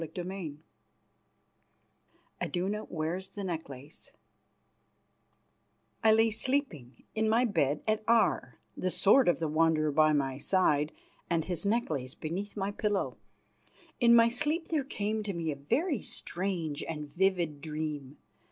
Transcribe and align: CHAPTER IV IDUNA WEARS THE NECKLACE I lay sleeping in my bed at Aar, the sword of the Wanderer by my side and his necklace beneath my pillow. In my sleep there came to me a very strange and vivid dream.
CHAPTER 0.03 0.31
IV 0.33 0.53
IDUNA 2.41 2.85
WEARS 2.85 3.29
THE 3.29 3.43
NECKLACE 3.43 4.11
I 6.03 6.11
lay 6.11 6.31
sleeping 6.31 7.03
in 7.13 7.29
my 7.29 7.45
bed 7.45 7.83
at 7.87 8.03
Aar, 8.07 8.57
the 8.75 8.89
sword 8.89 9.27
of 9.27 9.37
the 9.37 9.47
Wanderer 9.47 9.91
by 9.91 10.11
my 10.11 10.39
side 10.39 10.91
and 11.29 11.45
his 11.45 11.67
necklace 11.67 12.15
beneath 12.15 12.57
my 12.57 12.71
pillow. 12.71 13.17
In 13.99 14.15
my 14.15 14.27
sleep 14.27 14.69
there 14.69 14.83
came 14.85 15.21
to 15.21 15.33
me 15.35 15.51
a 15.51 15.55
very 15.55 16.01
strange 16.01 16.81
and 16.81 17.07
vivid 17.07 17.61
dream. 17.61 18.17